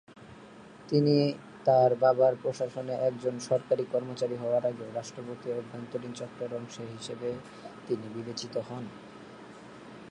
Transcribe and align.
তিনি 0.89 1.15
তার 1.65 1.91
বাবার 1.95 2.33
প্রশাসনে 2.35 2.93
একজন 2.99 3.35
সরকারী 3.39 3.83
কর্মচারী 3.91 4.35
হওয়ার 4.35 4.63
আগেও 4.65 4.89
রাষ্ট্রপতির 4.93 5.59
অভ্যন্তরীণ 5.59 6.11
চক্রের 6.13 6.51
অংশ 6.55 6.75
হিসেবে 6.93 7.29
তিনি 7.87 8.05
বিবেচিত 8.13 8.55
হন। 8.69 8.85